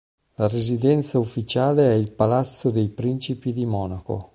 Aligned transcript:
La 0.37 0.47
residenza 0.47 1.19
ufficiale 1.19 1.91
è 1.91 1.93
il 1.93 2.11
palazzo 2.11 2.71
dei 2.71 2.89
Principi 2.89 3.53
di 3.53 3.67
Monaco. 3.67 4.29